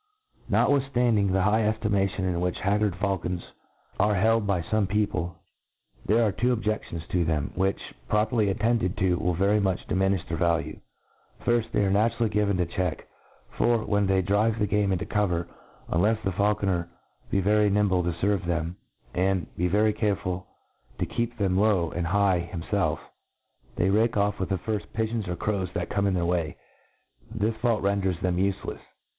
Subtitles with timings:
[0.49, 3.43] NOTWITHSTANDING the high eftlmation in which haggard faulcons
[3.99, 5.35] are held by fome peo ple,
[6.07, 10.37] there are two objeftions to them, which, properly attended to, will very much diminifh their
[10.39, 10.79] value,
[11.45, 13.07] Fir/lj They are naturally given to check
[13.53, 15.47] ^ for^^ when they drive thd game into the cover,
[15.91, 16.87] uhlcfs the faulconer
[17.31, 18.77] be^ery nimble to fcrve them,
[19.13, 20.47] and very careful
[20.97, 22.97] to keep them low and nigh himfelf,
[23.75, 26.57] they rake oflF with the firft pigeons or crows that come in their way.
[27.29, 28.79] This fault renders them ufe lefs.